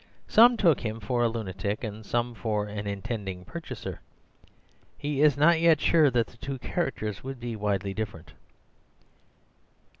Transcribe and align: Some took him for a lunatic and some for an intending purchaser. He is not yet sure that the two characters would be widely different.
Some 0.27 0.57
took 0.57 0.79
him 0.79 0.99
for 0.99 1.21
a 1.21 1.29
lunatic 1.29 1.83
and 1.83 2.03
some 2.03 2.33
for 2.33 2.65
an 2.65 2.87
intending 2.87 3.45
purchaser. 3.45 4.01
He 4.97 5.21
is 5.21 5.37
not 5.37 5.59
yet 5.61 5.79
sure 5.79 6.09
that 6.09 6.25
the 6.25 6.37
two 6.37 6.57
characters 6.57 7.23
would 7.23 7.39
be 7.39 7.55
widely 7.55 7.93
different. 7.93 8.33